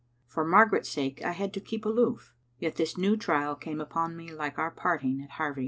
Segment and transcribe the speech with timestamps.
[0.25, 4.31] For Margaret's sake I had to keep aloof, yet this new trial came upon me
[4.31, 5.59] like our parting at Harvie.